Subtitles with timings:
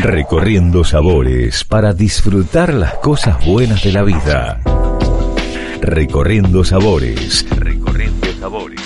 [0.00, 4.60] Recorriendo sabores para disfrutar las cosas buenas de la vida.
[5.80, 7.44] Recorriendo sabores.
[7.50, 8.80] Recorriendo sabores.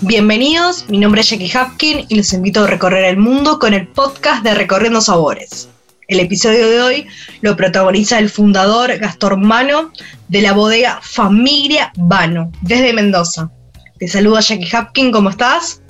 [0.00, 3.86] Bienvenidos, mi nombre es Jackie Hapkin y los invito a recorrer el mundo con el
[3.86, 5.68] podcast de Recorriendo Sabores.
[6.08, 7.06] El episodio de hoy
[7.42, 9.92] lo protagoniza el fundador Gastón Mano
[10.28, 13.50] de la bodega Familia Vano, desde Mendoza.
[13.98, 15.82] Te saluda Jackie Hapkin, ¿cómo estás?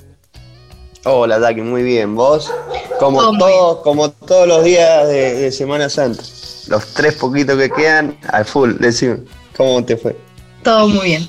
[1.03, 2.15] Hola, Jackie, muy bien.
[2.15, 2.51] ¿Vos?
[2.99, 6.21] Como, todos, como todos los días de, Semana Santa.
[6.67, 8.73] Los tres poquitos que quedan al full.
[8.79, 9.19] Decime,
[9.57, 10.15] ¿cómo te fue?
[10.63, 11.27] Todo muy bien.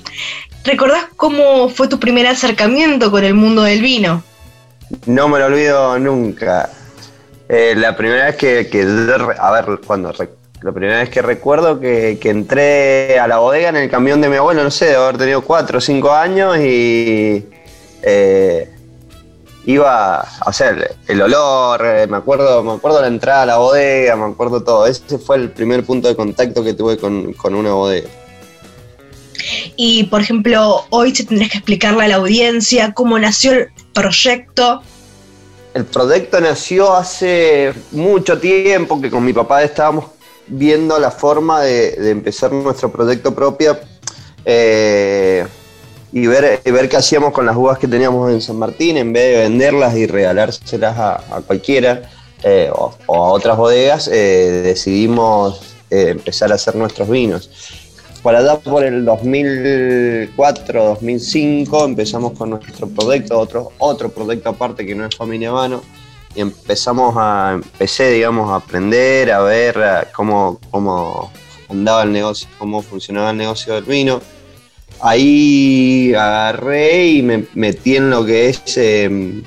[0.63, 4.23] ¿Recordás cómo fue tu primer acercamiento con el mundo del vino?
[5.07, 6.69] No me lo olvido nunca.
[7.49, 8.69] Eh, la primera vez que,
[9.39, 10.13] a ver, cuando
[10.61, 14.37] la primera vez que recuerdo que, entré a la bodega en el camión de mi
[14.37, 17.45] abuelo, no sé, de haber tenido cuatro o cinco años y
[18.01, 18.72] eh,
[19.65, 24.15] iba a hacer el olor, eh, me acuerdo, me acuerdo la entrada a la bodega,
[24.15, 24.85] me acuerdo todo.
[24.85, 28.09] Ese fue el primer punto de contacto que tuve con, con una bodega.
[29.75, 34.81] Y por ejemplo, hoy se tendrías que explicarle a la audiencia cómo nació el proyecto.
[35.73, 40.05] El proyecto nació hace mucho tiempo, que con mi papá estábamos
[40.47, 43.77] viendo la forma de, empezar nuestro proyecto propio
[44.45, 45.47] eh,
[46.13, 49.35] y ver, ver qué hacíamos con las uvas que teníamos en San Martín, en vez
[49.35, 52.03] de venderlas y regalárselas a, cualquiera
[52.43, 57.49] eh, o, a otras bodegas, eh, decidimos empezar a hacer nuestros vinos.
[58.21, 64.95] Por allá por el 2004, 2005 empezamos con nuestro proyecto, otro, otro proyecto aparte que
[64.95, 65.81] no es Familia Mano,
[66.35, 71.31] y empezamos a, empecé, digamos, a aprender, a ver cómo, cómo
[71.69, 74.21] andaba el negocio, cómo funcionaba el negocio del vino.
[75.03, 79.43] Ahí agarré y me metí en lo que es eh,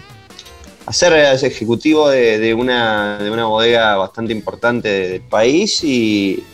[0.85, 6.45] hacer ejecutivo de, una, de una bodega bastante importante del país y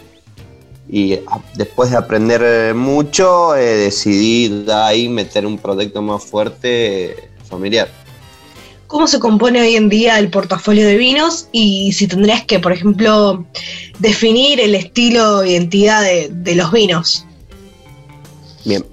[0.93, 1.19] y
[1.55, 7.89] después de aprender mucho, eh, decidí ahí meter un proyecto más fuerte eh, familiar.
[8.89, 11.49] ¿Cómo se compone hoy en día el portafolio de vinos?
[11.51, 13.47] Y si tendrías que, por ejemplo,
[14.01, 17.25] definir el estilo identidad de, los vinos.
[18.67, 18.85] Bien.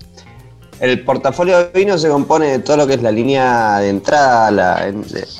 [0.79, 4.91] El portafolio de vinos se compone de todo lo que es la línea de entrada,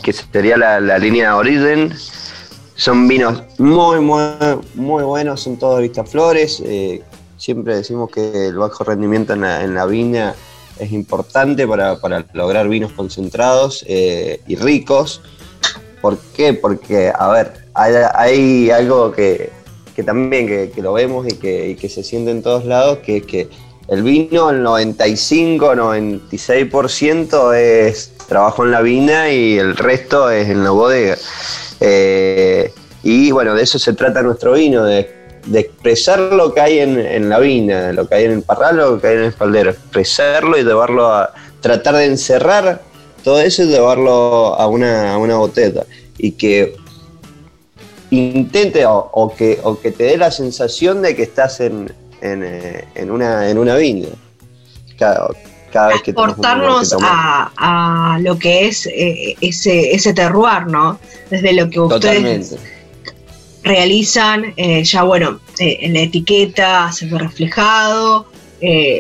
[0.04, 1.94] que sería la, la línea de origen,
[2.80, 4.22] son vinos muy, muy,
[4.76, 6.64] muy buenos, son todos Vistaflores.
[6.66, 7.02] Eh,
[7.36, 10.34] siempre decimos que el bajo rendimiento en la, viña
[10.80, 11.98] es importante para,
[12.32, 15.22] lograr vinos concentrados eh, y ricos.
[16.02, 16.54] ¿Por qué?
[16.54, 19.52] Porque, a ver, hay, algo que,
[20.06, 23.50] también que, lo vemos y que, que, se siente en todos lados, que es que
[23.90, 30.64] el vino, el 95, 96% es trabajo en la viña y el resto es en
[30.64, 31.18] la bodega.
[31.80, 35.18] Eh, y bueno, de eso se trata nuestro vino, de,
[35.54, 39.08] expresar lo que hay en, la viña, lo que hay en el parral, lo que
[39.08, 42.82] hay en el espaldero, expresarlo y llevarlo a tratar de encerrar
[43.24, 45.86] todo eso y llevarlo a una, botella.
[46.20, 46.76] Y que
[48.12, 51.92] intente o que te dé la sensación de que estás en,
[52.22, 54.10] en, una, en una viña.
[54.98, 55.30] Cada,
[55.72, 61.00] cada vez que Transportarnos a, a, lo que es eh, ese, ese terroir, ¿no?
[61.30, 62.56] Desde lo que ustedes
[63.64, 68.28] realizan, eh, ya bueno, eh, en la etiqueta se ve reflejado,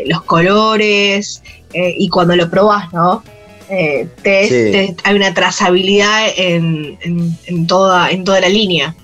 [0.05, 1.43] los colores,
[1.73, 3.21] y cuando lo probás, ¿no?
[3.69, 6.97] hay una trazabilidad en,
[7.45, 8.95] en, toda, en toda la línea.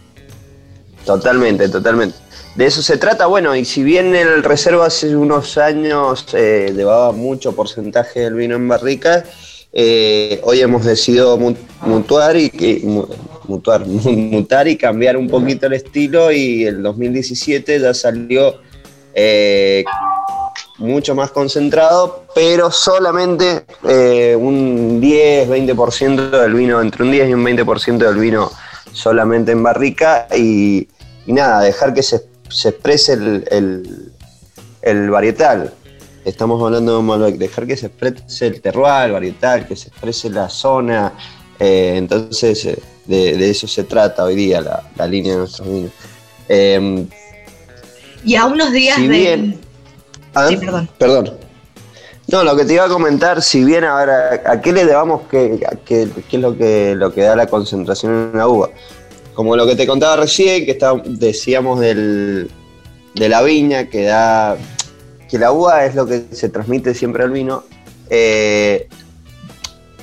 [1.05, 2.15] Totalmente, totalmente.
[2.55, 7.11] De eso se trata, bueno, y si bien el reserva hace unos años eh, llevaba
[7.11, 9.25] mucho porcentaje del vino en barrica,
[9.73, 11.37] eh, hoy hemos decidido
[11.81, 12.81] mutuar y,
[13.49, 18.55] mutuar, mutar y cambiar un poquito el estilo y el 2017 ya salió
[19.13, 19.83] eh,
[20.77, 27.97] mucho más concentrado, pero solamente un 10-20% del vino, entre un 10 y un 20%
[27.97, 28.49] del vino
[28.93, 30.87] solamente en barrica y,
[31.27, 33.13] y nada, dejar que se se exprese
[33.51, 35.73] el, varietal.
[36.23, 40.29] Estamos hablando de Malbec, dejar que se exprese el terroir, el varietal, que se exprese
[40.29, 41.13] la zona.
[41.59, 45.91] Eh, entonces, eh, de, eso se trata hoy día la, línea de nuestros vinos.
[46.47, 47.07] Em,
[48.23, 49.57] y a unos días de.
[50.33, 50.47] ¿ah?
[50.47, 50.89] sí, perdón.
[50.97, 51.37] Perdón.
[52.27, 55.59] No, lo que te iba a comentar, si bien ahora, ¿a qué le debamos qué,
[55.85, 58.69] qué, es lo que, lo que da la concentración en la uva?
[59.35, 62.49] Como lo que te contaba recién, que está, decíamos del,
[63.13, 64.57] de la viña, que da
[65.29, 67.63] que la uva es lo que se transmite siempre al vino.
[68.09, 68.87] Eh,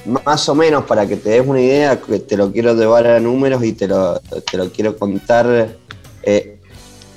[0.05, 3.20] más o menos para que te des una idea, que te lo quiero llevar a
[3.20, 5.76] números y te lo, te lo quiero contar.
[6.25, 6.58] Eh,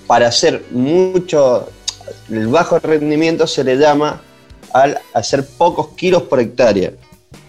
[0.07, 1.67] para hacer mucho,
[2.29, 4.21] el bajo rendimiento se le llama
[4.71, 6.93] al hacer pocos kilos por hectárea.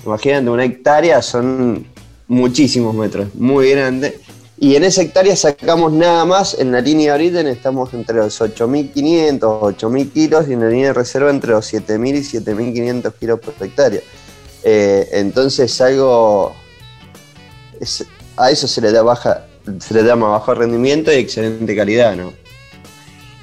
[0.04, 1.86] Imagínate, una hectárea son
[2.28, 4.18] muchísimos metros, muy grande.
[4.58, 8.40] Y en esa hectárea sacamos nada más, en la línea de origen estamos entre los
[8.40, 13.40] 8.500, 8.000 kilos y en la línea de reserva entre los 7.000 y 7.500 kilos
[13.40, 14.00] por hectárea.
[14.64, 16.56] Eh, entonces algo,
[18.36, 19.46] a eso se le da baja,
[19.78, 22.32] se le llama bajo rendimiento y excelente calidad, ¿no?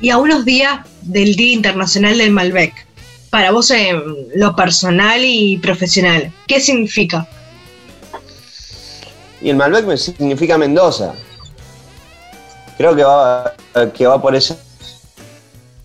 [0.02, 2.74] Y a unos días del Día Internacional del Malbec,
[3.30, 4.02] para vos en
[4.36, 7.28] lo personal y profesional, ¿qué significa?
[9.44, 11.14] Y el Malbec me significa Mendoza.
[12.78, 13.54] Creo que va,
[13.94, 14.56] que va por ese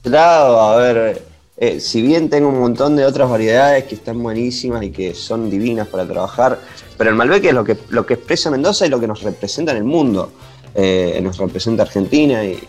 [0.04, 0.60] lado.
[0.60, 1.22] A ver,
[1.56, 5.50] eh, si bien tengo un montón de otras variedades que están buenísimas y que son
[5.50, 6.60] divinas para trabajar,
[6.96, 9.72] pero el Malbec es lo que, lo que expresa Mendoza y lo que nos representa
[9.72, 10.30] en el mundo.
[10.76, 12.62] Eh, nos representa Argentina y,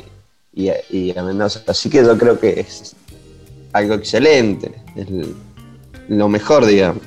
[0.54, 1.62] y, a Mendoza.
[1.68, 2.96] Así que yo creo que es
[3.74, 5.08] algo excelente, es
[6.08, 7.04] lo mejor, digamos.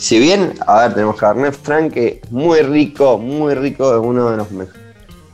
[0.00, 4.30] Si bien, a ver, tenemos Cabernet Franc, que es muy rico, muy rico, es uno
[4.30, 4.82] de los mejores,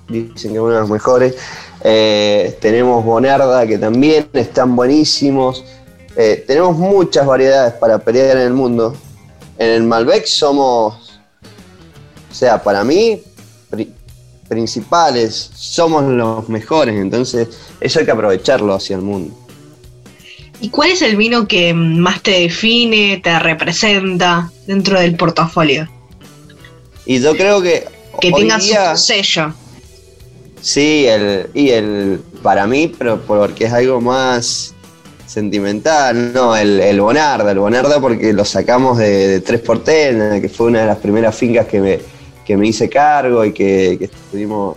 [0.09, 1.37] dicen que es uno de los mejores.
[1.85, 5.65] Eh, tenemos Bonarda, que también están buenísimos.
[6.17, 8.97] Eh, tenemos muchas variedades para pelear en el mundo.
[9.57, 11.21] En el Malbec somos,
[12.29, 13.23] o sea, para mí,
[14.49, 19.46] principales, somos los mejores, entonces eso hay que aprovecharlo hacia el mundo.
[20.61, 25.89] ¿Y cuál es el vino que más te define, te representa dentro del portafolio?
[27.05, 27.85] Y yo creo que.
[28.21, 29.55] Que tenga su sello.
[30.63, 34.75] Sí, el, y el para mí, pero porque es algo más
[35.27, 40.69] sentimental, no, el, el Bonarda, el Bonarda porque lo sacamos de, Tres Portel, que fue
[40.69, 42.01] una de las primeras fincas que me,
[42.45, 44.77] que me hice cargo y que, que estuvimos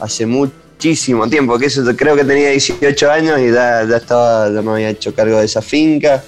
[0.00, 4.60] hace mucho muchísimo tiempo, que eso creo que tenía 18 años y ya, estaba, ya
[4.60, 6.22] me había hecho cargo de esa finca.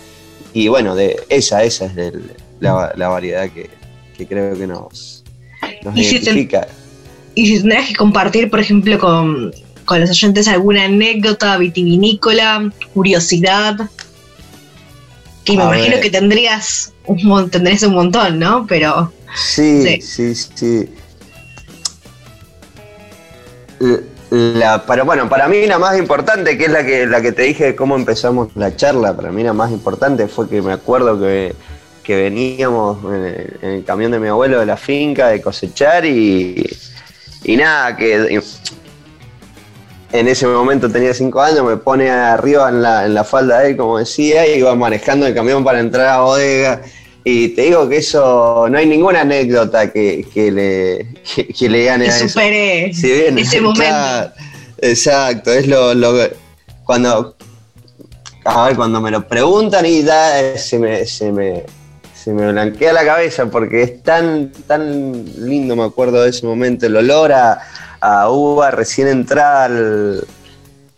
[0.54, 2.14] Y bueno, de esa, esa es
[2.60, 3.68] la, variedad que,
[4.26, 5.22] creo que nos,
[5.94, 6.66] identifica.
[7.34, 9.52] y si tendrías que compartir, por ejemplo, con,
[9.90, 13.90] los oyentes alguna anécdota vitivinícola, curiosidad,
[15.44, 18.66] que me imagino que tendrías un, tendrías un montón, ¿no?
[18.66, 19.12] Pero.
[19.34, 20.34] sí, sí.
[20.34, 20.88] sí.
[24.38, 27.42] La, pero bueno, para mí la más importante, que es la que, la que te
[27.42, 31.18] dije de cómo empezamos la charla, para mí la más importante fue que me acuerdo
[31.18, 31.56] que,
[32.06, 36.64] veníamos en el, camión de mi abuelo de la finca de cosechar y,
[37.44, 38.40] y nada, que
[40.12, 43.70] en ese momento tenía cinco años, me pone arriba en la, en la falda de
[43.70, 46.80] él, como decía, y iba manejando el camión para entrar a bodega
[47.30, 51.14] y te digo que eso, no hay ninguna anécdota que, le,
[51.52, 52.40] que, le gane a eso.
[52.40, 54.32] ese momento.
[54.78, 55.92] exacto, es lo,
[56.84, 57.36] cuando,
[58.46, 61.64] a ver, cuando me lo preguntan y da, se me, se me,
[62.14, 66.86] se me blanquea la cabeza porque es tan, tan lindo, me acuerdo de ese momento,
[66.86, 67.58] el olor a,
[68.00, 70.26] a uva recién entrada al,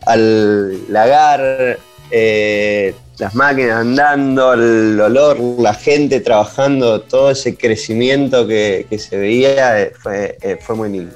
[0.06, 1.76] al lagar,
[2.12, 9.83] eh, las máquinas andando, el olor, la gente trabajando, todo ese crecimiento que, se veía
[9.83, 11.15] eh, fue, eh, fue muy lindo.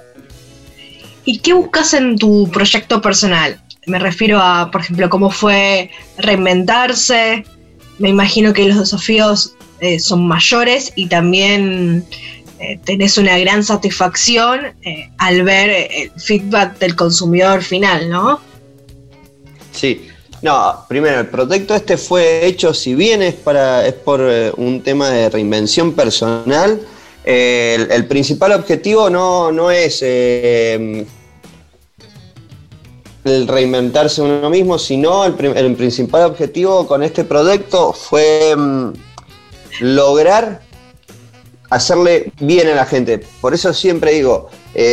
[1.25, 3.59] ¿Y qué buscas en tu proyecto personal?
[3.87, 7.45] Me refiero a, por ejemplo, cómo fue reinventarse.
[7.99, 12.05] Me imagino que los desafíos eh, son mayores y también
[12.85, 14.61] tenés una gran satisfacción
[15.19, 18.41] al ver el feedback del consumidor final, ¿no?
[19.73, 20.09] Sí,
[20.45, 24.83] no, primero, el proyecto este fue hecho, si bien es, para, es por eh, un
[24.83, 26.83] tema de reinvención personal,
[27.25, 31.07] eh, el, principal objetivo no, es eh,
[33.25, 38.93] el reinventarse uno mismo, sino el, el, principal objetivo con este proyecto fue mm,
[39.81, 40.61] lograr
[41.71, 43.25] hacerle bien a la gente.
[43.41, 44.51] Por eso siempre digo,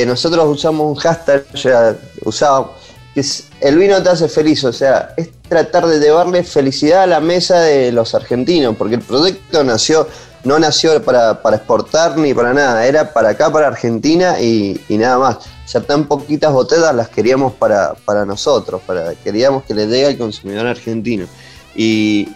[0.07, 2.71] nosotros usamos un hashtag, ya usábamos
[3.13, 3.21] que
[3.59, 5.13] el vino te hace feliz, o sea,
[5.51, 10.07] tratar de llevarle felicidad a la mesa de los argentinos, porque el proyecto nació,
[10.45, 15.35] no nació para, exportar ni para nada, era para acá, para Argentina y, nada más.
[15.35, 20.17] O sea, tan poquitas botellas las queríamos para, nosotros, para, queríamos que le llegue al
[20.17, 21.27] consumidor argentino.
[21.75, 22.29] Y,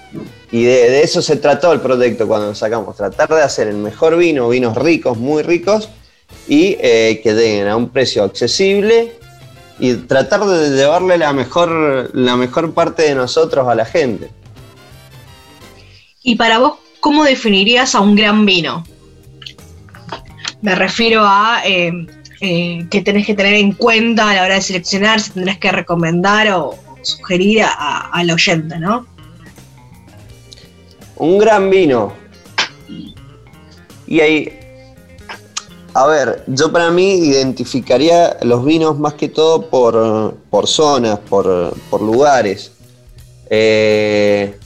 [0.51, 4.49] de, eso se trató el proyecto cuando lo sacamos, tratar de hacer el mejor vino,
[4.49, 5.87] vinos ricos, muy ricos,
[6.49, 9.13] y eh, que lleguen a un precio accesible
[9.79, 14.29] y tratar de llevarle la mejor, la mejor parte de nosotros a la gente.
[16.23, 18.83] Y para vos, ¿cómo definirías a un gran vino?
[20.61, 21.91] Me refiero a eh,
[22.41, 25.71] eh, qué tenés que tener en cuenta a la hora de seleccionar, si tendrás que
[25.71, 29.05] recomendar o sugerir al oyente, ¿no?
[31.17, 32.13] Un gran vino.
[34.07, 34.64] Y ahí,
[35.97, 42.73] a ver, yo para mí identificaría los vinos más que todo por, zonas, por, lugares.
[43.49, 44.57] Eh,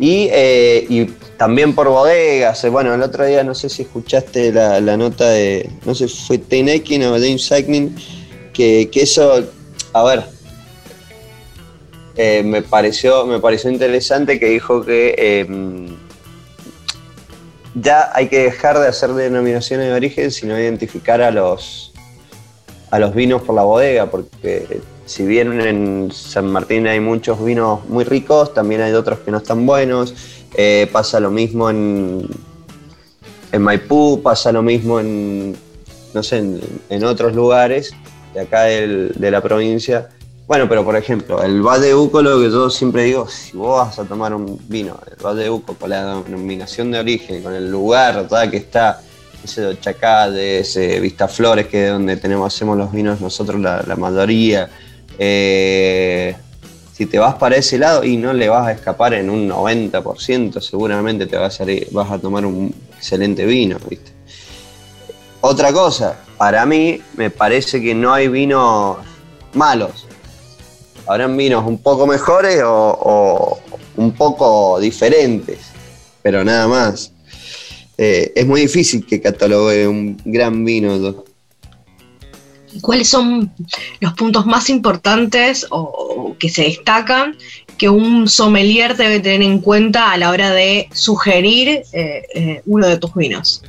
[0.00, 1.04] eh, y,
[1.36, 2.68] también por bodegas.
[2.68, 7.04] Bueno, el otro día no sé si escuchaste la, nota de, no sé fue Teinekin
[7.04, 7.94] o James Cycling,
[8.52, 9.44] que, que eso,
[9.92, 10.24] a ver,
[12.16, 15.96] eh, me, pareció, me pareció interesante que dijo que em,
[17.74, 21.92] ya hay que dejar de hacer denominaciones de origen, sino identificar a los,
[22.90, 27.84] a los vinos por la bodega, porque si bien en San Martín hay muchos vinos
[27.86, 30.14] muy ricos, también hay otros que no están buenos.
[30.54, 32.28] Eh, pasa lo mismo en,
[33.52, 35.56] en Maipú, pasa lo mismo en,
[36.12, 36.44] no sé,
[36.90, 37.92] en, otros lugares
[38.34, 40.10] de acá de la provincia
[40.46, 41.60] bueno, pero por ejemplo, el
[41.94, 45.74] Uco, lo que yo siempre digo, si vos vas a tomar un vino, el Uco,
[45.74, 49.00] con la denominación de origen, con el lugar que está,
[49.42, 54.68] ese Chacá, de ese Vistaflores, que es donde tenemos, hacemos los vinos nosotros la, mayoría,
[55.18, 56.34] eh,
[56.92, 60.60] si te vas para ese lado y no le vas a escapar en un 90%,
[60.60, 64.10] seguramente te vas a, vas a tomar un excelente vino, ¿viste?
[65.40, 68.98] Otra cosa, para mí me parece que no hay vinos
[69.54, 70.06] malos
[71.06, 73.58] habrán vinos un poco mejores o,
[73.96, 75.58] un poco diferentes,
[76.22, 77.12] pero nada más.
[77.98, 81.24] Eh, es muy difícil que catalogue un gran vino.
[82.80, 83.52] ¿Cuáles son
[84.00, 87.36] los puntos más importantes o, que se destacan
[87.76, 92.86] que un sommelier debe tener en cuenta a la hora de sugerir eh, eh, uno
[92.88, 93.62] de tus vinos?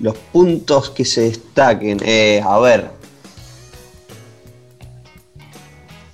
[0.00, 1.98] Los puntos que se destaquen,
[2.44, 2.97] a ver,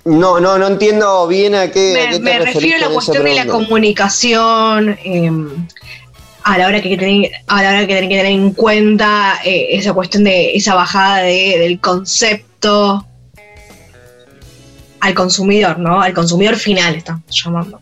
[0.05, 1.93] No, no, no entiendo bien a qué.
[1.93, 4.97] Me, a qué me refiero a la cuestión de la comunicación.
[5.03, 5.67] Em,
[6.43, 9.69] a la hora que tener, a la hora que tener que tener en cuenta eh,
[9.71, 13.03] esa cuestión de esa bajada del concepto
[14.99, 15.99] al consumidor, ¿no?
[15.99, 17.81] Al consumidor final estamos llamando.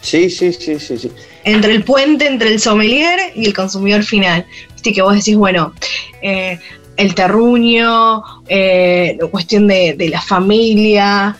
[0.00, 1.12] Sí, sí, sí, sí, sí.
[1.44, 4.44] Entre el puente entre el sommelier y el consumidor final.
[4.72, 5.72] Viste que vos decís, bueno,
[6.20, 6.58] eh,
[6.98, 11.36] el terruño, eh, la cuestión de, la familia.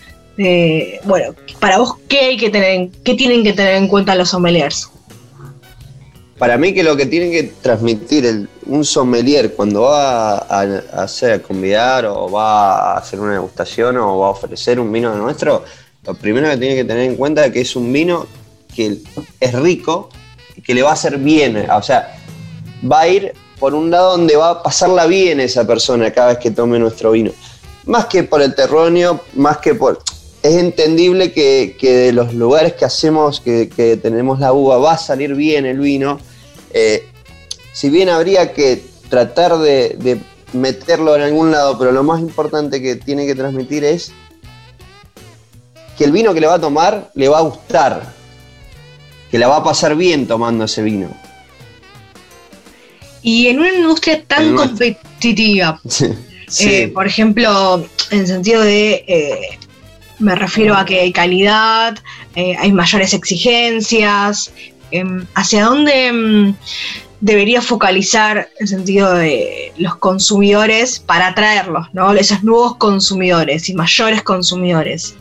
[1.05, 4.89] bueno, para vos, ¿qué, hay que tener, ¿qué tienen que tener en cuenta los sommeliers?
[6.39, 12.07] Para mí que lo que tienen que transmitir un sommelier cuando va a, hacer, convidar
[12.07, 15.65] o va a hacer una degustación o va a ofrecer un vino nuestro,
[16.07, 18.29] lo primero que tiene que tener en cuenta es que es un vino
[18.73, 18.99] que
[19.41, 20.11] es rico
[20.55, 21.69] y que le va a hacer bien.
[21.69, 22.17] O sea,
[22.89, 26.39] va a ir por un lado donde va a pasarla bien esa persona cada vez
[26.39, 27.33] que tome nuestro vino.
[27.87, 30.01] Más que por el terruño, más que por...
[30.43, 35.35] Es entendible que, de los lugares que hacemos, que, tenemos la uva, va a salir
[35.35, 36.21] bien el vino.
[36.73, 37.09] Eh,
[37.73, 40.21] si bien habría que tratar de,
[40.53, 44.13] meterlo en algún lado, pero lo más importante que tiene que transmitir es
[45.97, 48.15] que el vino que le va a tomar le va a gustar,
[49.31, 51.09] que la va a pasar bien tomando ese vino.
[53.23, 55.81] Y en una industria tan competitiva,
[56.61, 59.59] eh, por ejemplo, en sentido de, eh,
[60.19, 61.99] me refiero a que hay calidad,
[62.35, 64.53] eh, hay mayores exigencias,
[64.91, 66.55] em, ¿hacia dónde mm,
[67.21, 72.13] debería focalizar el sentido de los consumidores para atraerlos, ¿no?
[72.15, 75.15] esos nuevos consumidores y mayores consumidores?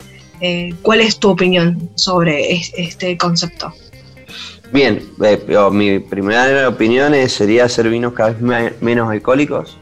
[0.82, 3.74] ¿Cuál es tu opinión sobre este concepto?
[4.72, 9.78] Bien, eh, mi primera opinión sería hacer vinos cada vez menos alcohólicos.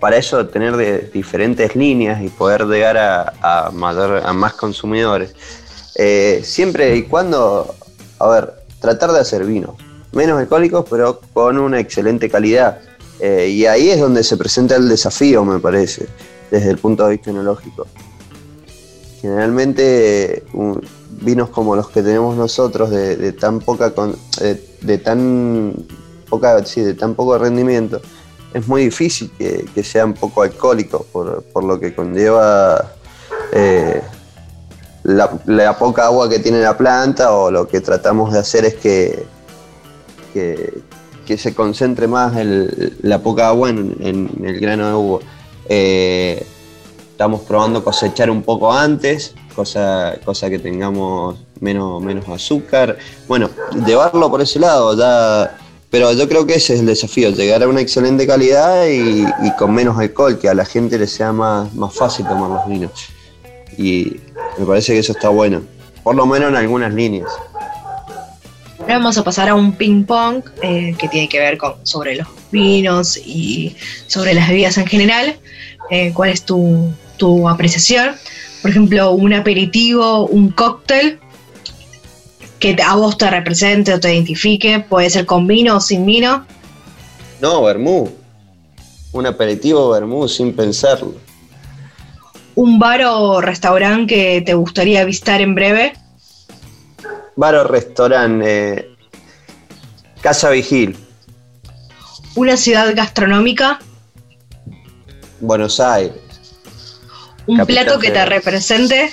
[0.00, 5.34] Para eso tener de diferentes líneas y poder llegar a, a más consumidores.
[5.96, 7.74] Eh, siempre y cuando,
[8.18, 9.74] a ver, tratar de hacer vinos
[10.16, 12.80] menos alcohólicos pero con una excelente calidad.
[13.20, 16.06] Eh, y ahí es donde se presenta el desafío, me parece,
[16.50, 17.86] desde el punto de vista enológico.
[19.20, 20.44] Generalmente
[21.22, 25.74] vinos como los que tenemos nosotros de, tan poca de, tan
[26.28, 28.00] poca de tan poco rendimiento
[28.52, 32.92] es muy difícil que, sean poco alcohólicos por, lo que conlleva
[33.52, 34.02] eh,
[35.04, 39.26] la, poca agua que tiene la planta o lo que tratamos de hacer es que,
[40.32, 42.34] que, se concentre más
[43.02, 45.20] la poca agua en, el grano de uva.
[45.68, 46.46] Eh,
[47.16, 52.98] estamos probando cosechar un poco antes cosa, cosa que tengamos menos, menos azúcar.
[53.26, 53.48] Bueno,
[53.86, 55.56] llevarlo por ese lado, ya,
[55.90, 59.24] pero yo creo que ese es el desafío, llegar a una excelente calidad y,
[59.58, 62.92] con menos alcohol, que a la gente le sea más, más fácil tomar los vinos.
[63.78, 64.20] Y
[64.58, 65.62] me parece que eso está bueno,
[66.02, 67.30] por lo menos en algunas líneas.
[68.78, 72.14] Ahora vamos a pasar a un ping pong eh, que tiene que ver con sobre
[72.14, 75.36] los vinos y sobre las bebidas en general.
[75.90, 78.16] Eh, ¿Cuál es tu, tu apreciación?
[78.62, 81.20] Por ejemplo, un aperitivo, un cóctel
[82.58, 86.46] que a vos te represente o te identifique, puede ser con vino o sin vino.
[87.40, 88.10] No, vermú.
[89.12, 91.14] Un aperitivo vermú sin pensarlo.
[92.54, 95.92] ¿Un bar o restaurante que te gustaría visitar en breve?
[97.36, 98.78] bar o restaurante.
[98.78, 98.96] Eh,
[100.20, 100.96] Casa Vigil.
[102.36, 103.80] Una ciudad gastronómica.
[105.40, 106.14] Buenos Aires.
[107.46, 109.10] Un plato que te represente.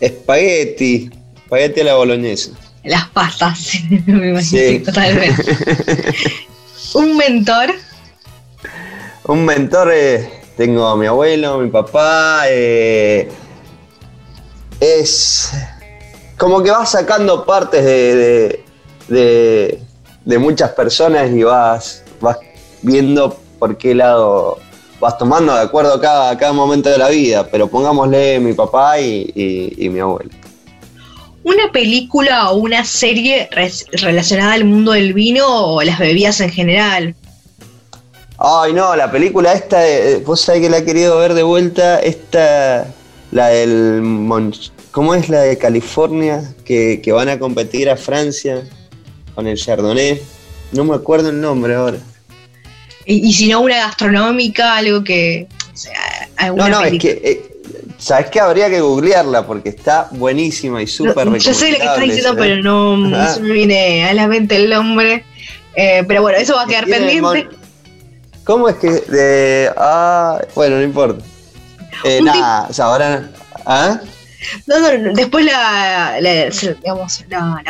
[0.00, 1.10] Espagueti.
[1.36, 2.52] Espagueti a la boloñesa.
[2.84, 3.74] Las pastas,
[4.06, 5.44] me imagino totalmente.
[6.94, 7.74] Un mentor.
[9.24, 13.28] Un mentor, eh, tengo a mi abuelo, mi papá, eh,
[14.80, 15.52] es
[16.38, 18.64] como que vas sacando partes de,
[19.08, 19.82] de,
[20.36, 22.36] muchas personas y vas, vas
[22.82, 24.58] viendo por qué lado
[25.00, 29.00] vas tomando de acuerdo a cada, cada momento de la vida, pero pongámosle mi papá
[29.00, 30.30] y, mi abuelo.
[31.44, 33.48] ¿Una película o una serie
[33.92, 37.14] relacionada al mundo del vino o las bebidas en general?
[38.36, 39.80] Ay, no, la película esta,
[40.26, 42.86] vos sabés que la he querido ver de vuelta, esta
[43.30, 44.02] la del
[44.90, 46.54] ¿Cómo es la de California?
[46.64, 48.66] Que, van a competir a Francia
[49.38, 50.20] con el Chardonnay.
[50.72, 51.98] No me acuerdo el nombre ahora.
[53.06, 55.46] Y, si no, una gastronómica, algo que.
[56.56, 57.10] no, no, es que.
[57.22, 57.50] Eh,
[57.98, 58.40] ¿Sabes qué?
[58.40, 62.34] Habría que googlearla porque está buenísima y súper no, Yo sé lo que estás diciendo,
[62.36, 62.96] pero no,
[63.34, 65.24] se me viene a la mente el nombre.
[65.76, 67.48] Eh, pero bueno, eso va a quedar pendiente.
[68.42, 68.90] ¿Cómo es que.?
[68.90, 71.24] De, ah, bueno, no importa.
[72.02, 73.30] Eh, nada, o sea, ahora.
[73.64, 74.00] ¿ah?
[74.66, 76.18] No, no, después la,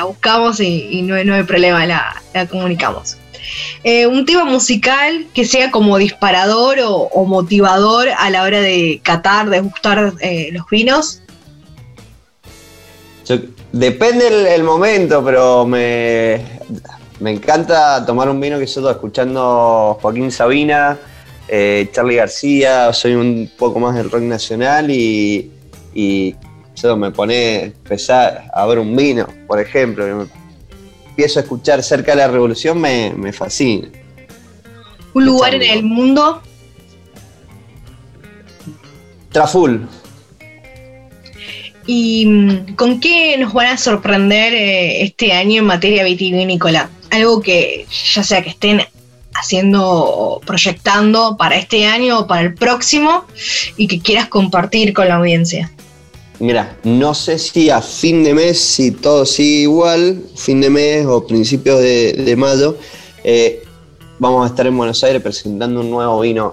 [0.04, 3.16] buscamos y, no, no, hay problema, la, comunicamos.
[3.84, 9.48] Eh, un tema musical que sea como disparador o, motivador a la hora de catar,
[9.48, 11.22] de gustar eh, los vinos.
[13.72, 16.42] depende el, momento, pero me,
[17.20, 20.98] me encanta tomar un vino que estoy escuchando Joaquín Sabina,
[21.48, 25.50] eh, Charlie García, soy un poco más del rock nacional y
[26.78, 30.28] eso me pone empezar a ver un vino, por ejemplo,
[31.08, 33.88] empiezo a escuchar cerca de la revolución, me, fascina.
[35.14, 36.40] ¿Un lugar en el mundo?
[39.32, 39.88] Traful.
[41.86, 46.90] ¿Y mm, con qué nos van a sorprender eh, este año en materia vitivinícola?
[47.10, 48.82] Algo que ya sea que estén
[49.32, 53.24] haciendo, proyectando para este año o para el próximo
[53.76, 55.72] y que quieras compartir con la audiencia.
[56.40, 61.04] Mira, no sé si a fin de mes, si todo sigue igual, fin de mes
[61.04, 62.76] o principios de, mayo,
[63.24, 63.64] eh,
[64.20, 66.52] vamos a estar en Buenos Aires presentando un nuevo vino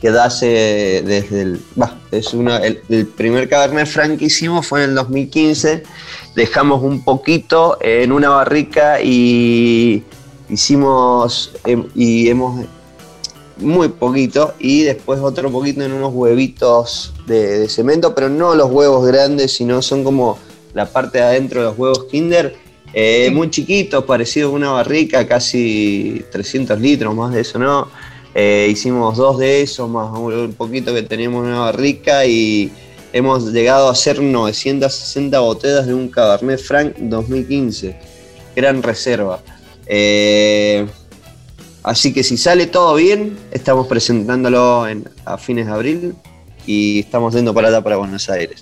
[0.00, 1.60] que hace desde el.
[2.12, 5.82] es una, el, primer Cabernet Franc que hicimos fue en el 2015.
[6.34, 10.04] Dejamos un poquito en una barrica y
[10.48, 11.52] hicimos.
[11.64, 12.64] Em, y hemos
[13.58, 19.06] muy poquito y después otro poquito en unos huevitos de, cemento, pero no los huevos
[19.06, 20.38] grandes, sino son como
[20.74, 22.54] la parte de adentro de los huevos Kinder,
[22.92, 27.88] eh, muy chiquitos, parecidos a una barrica, casi 300 litros, más de eso, ¿no?
[28.34, 32.70] Eh, hicimos dos de esos, más un poquito que teníamos en una barrica y
[33.12, 37.96] hemos llegado a hacer 960 botellas de un Cabernet Franc 2015,
[38.54, 39.40] gran reserva.
[39.86, 40.86] Eh,
[41.86, 44.84] Así que si sale todo bien, estamos presentándolo
[45.24, 46.14] a fines de abril
[46.66, 48.60] y estamos yendo para allá, para Buenos Aires.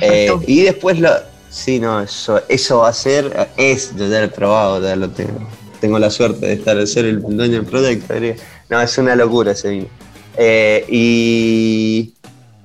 [0.00, 1.10] Eh, y después, lo,
[1.50, 5.10] sí, no, eso, eso va a ser, es, yo ya lo he probado, ya lo
[5.10, 5.48] tengo.
[5.80, 8.14] Tengo la suerte de estar, de ser el dueño del proyecto.
[8.70, 9.88] No, es una locura ese vino.
[10.36, 12.14] Eh, y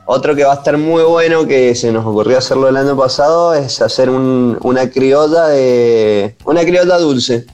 [0.06, 3.56] otro que va a estar muy bueno, que se nos ocurrió hacerlo el año pasado,
[3.56, 6.36] es hacer una criolla de.
[6.46, 7.48] una criolla dulce.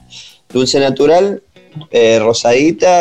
[0.52, 1.42] Dulce natural,
[1.90, 3.00] eh, rosadita,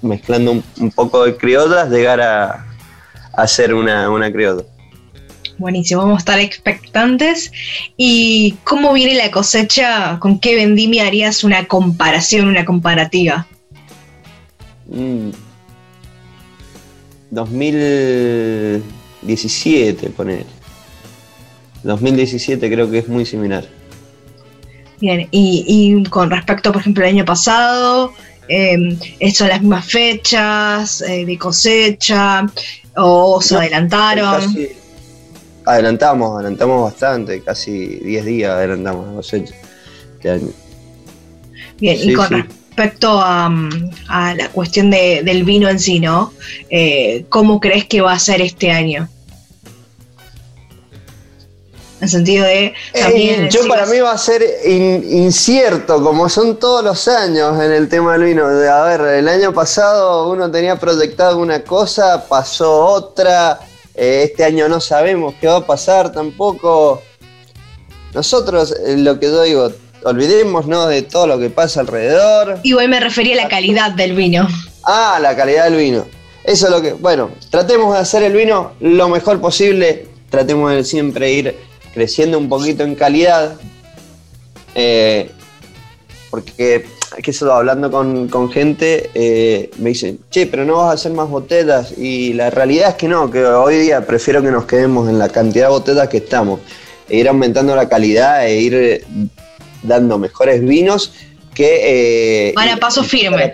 [0.00, 2.66] mezclando un, poco de criollas, llegar a,
[3.32, 4.64] hacer una, una criolla.
[5.58, 7.52] Buenísimo, vamos a estar expectantes.
[7.96, 10.18] ¿Y cómo viene la cosecha?
[10.18, 13.46] ¿Con qué vendimia harías una comparación, una comparativa?
[17.30, 20.12] 2017, mm.
[20.12, 20.44] poner.
[21.84, 23.64] 2017 creo que es muy similar.
[25.02, 28.12] Bien, y, con respecto, por ejemplo, al año pasado,
[28.46, 28.96] eh,
[29.34, 32.46] ¿son las mismas fechas eh, de cosecha
[32.94, 34.56] o se adelantaron?
[35.64, 39.54] adelantamos, adelantamos bastante, casi 10 días adelantamos la cosecha
[40.14, 40.48] este año.
[41.80, 43.50] Bien, y con respecto a,
[44.08, 46.32] la cuestión del vino en sí, ¿no?
[46.70, 49.08] Eh, ¿Cómo crees que va a ser este año?
[52.02, 52.74] En sentido de.
[52.94, 57.88] Eh, yo para mí va a ser incierto, como son todos los años en el
[57.88, 58.44] tema del vino.
[58.44, 63.60] A ver, el año pasado uno tenía proyectado una cosa, pasó otra.
[63.94, 67.00] Eh, este año no sabemos qué va a pasar tampoco.
[68.12, 72.58] Nosotros, eh, lo que yo digo, olvidémonos de todo lo que pasa alrededor.
[72.64, 74.48] Igual me refería a la calidad del vino.
[74.82, 76.04] Ah, la calidad del vino.
[76.42, 76.94] Eso es lo que.
[76.94, 80.08] Bueno, tratemos de hacer el vino lo mejor posible.
[80.30, 83.56] Tratemos de siempre ir creciendo un poquito en calidad.
[84.74, 85.30] Eh,
[86.30, 86.86] porque,
[87.22, 91.28] que eso hablando con, gente, eh, me dicen, che, pero no vas a hacer más
[91.28, 91.92] botellas.
[91.96, 95.28] Y la realidad es que no, que hoy día prefiero que nos quedemos en la
[95.28, 96.60] cantidad de botellas que estamos.
[97.08, 99.04] E ir aumentando la calidad e ir
[99.82, 101.12] dando mejores vinos
[101.54, 102.52] que...
[102.56, 103.52] Van a paso firme.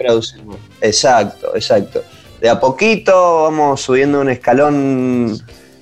[0.80, 2.02] Exacto, exacto.
[2.40, 5.40] De a poquito vamos subiendo un escalón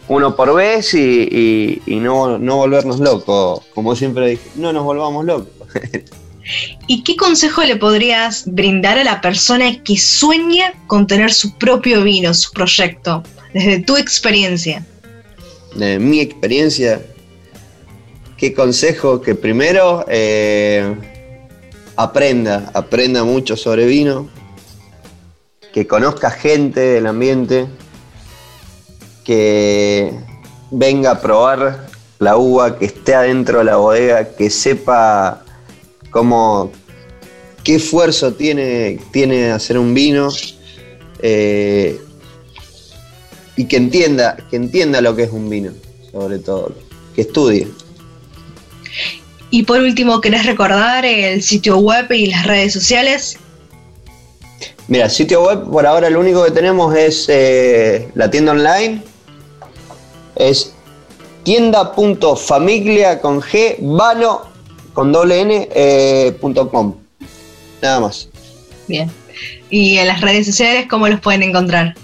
[0.09, 3.63] uno por vez y, no, volvernos locos.
[3.75, 5.53] Como siempre dije, no nos volvamos locos.
[6.87, 12.05] ¿Y qué consejo le podrías brindar a la persona que sueña con tener su propio
[12.05, 14.87] vino, su proyecto, desde tu experiencia?
[15.75, 17.05] De mi experiencia,
[18.37, 20.95] qué consejo que primero eh,
[21.97, 24.29] aprenda, aprenda mucho sobre vino,
[25.73, 27.67] que conozca gente del ambiente,
[29.27, 30.13] que
[30.71, 31.89] venga a probar
[32.21, 35.45] la uva, que esté adentro de la bodega, que sepa
[36.11, 36.71] cómo,
[37.65, 40.29] qué esfuerzo tiene, tiene hacer un vino
[41.21, 42.01] eh,
[43.57, 45.73] y que entienda, que entienda lo que es un vino,
[46.13, 46.73] sobre todo,
[47.15, 47.67] que estudie.
[49.51, 53.39] Y por último, ¿querés recordar el sitio web y las redes sociales?
[54.89, 59.03] Mira, sitio web por ahora lo único que tenemos es eh, la tienda online,
[60.37, 60.75] es
[61.43, 64.43] tienda.familia con G, vano
[64.93, 66.37] con doble N, eh,
[67.83, 68.29] Nada más.
[68.89, 69.11] Bien.
[69.69, 71.95] ¿Y en las redes sociales cómo los pueden encontrar?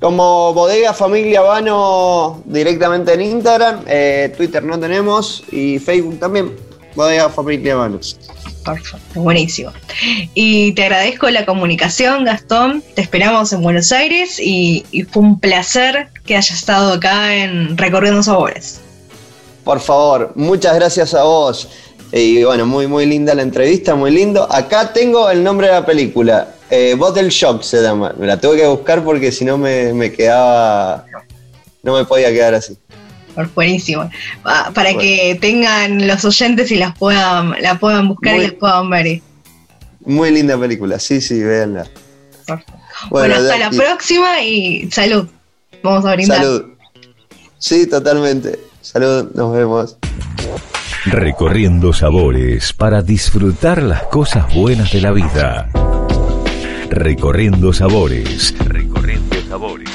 [0.00, 6.56] Como Bodega Familia Vano directamente en Instagram, eh, Twitter no tenemos y Facebook también,
[6.94, 8.00] Bodega Familia Vano.
[8.64, 9.72] Perfecto, buenísimo.
[10.34, 12.82] Y te agradezco la comunicación, Gastón.
[12.94, 18.22] Te esperamos en Buenos Aires y, fue un placer que hayas estado acá en Recorriendo
[18.22, 18.80] Sabores.
[19.64, 21.68] Por favor, muchas gracias a vos.
[22.12, 24.46] Y bueno, muy, muy linda la entrevista, muy lindo.
[24.52, 26.48] Acá tengo el nombre de la película.
[26.70, 28.14] Eh, Bottle Shock se llama.
[28.18, 31.06] Me la tuve que buscar porque si no me, me quedaba.
[31.82, 32.76] No me podía quedar así.
[33.54, 34.10] Buenísimo.
[34.42, 39.20] Para que tengan los oyentes y las puedan, la puedan buscar y las puedan ver.
[40.04, 41.86] Muy linda película, sí, sí, véanla.
[43.10, 45.26] Bueno, hasta la próxima y salud.
[45.82, 46.38] Vamos a brindar.
[46.38, 46.64] Salud.
[47.58, 48.58] Sí, totalmente.
[48.80, 49.96] Salud, nos vemos.
[51.04, 55.68] Recorriendo sabores para disfrutar las cosas buenas de la vida.
[56.90, 58.54] Recorriendo sabores.
[58.58, 59.91] Recorriendo sabores.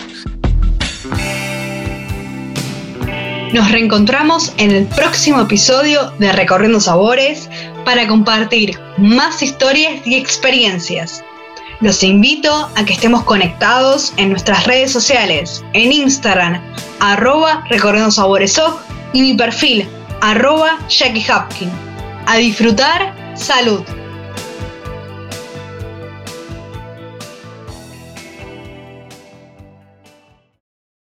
[3.53, 7.49] Nos reencontramos en el próximo episodio de Recorriendo Sabores
[7.86, 11.23] para compartir más historias y experiencias.
[11.79, 16.62] Los invito a que estemos conectados en nuestras redes sociales, en Instagram,
[16.99, 18.60] arroba Recorriendo Sabores
[19.13, 19.88] y mi perfil,
[20.19, 21.71] arroba Jackie Hapkin.
[22.25, 23.81] A disfrutar, salud.